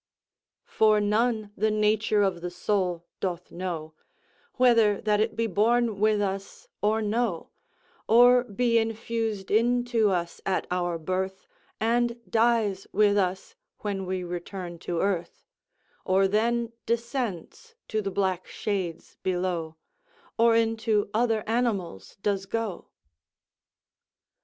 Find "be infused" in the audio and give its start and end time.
8.45-9.51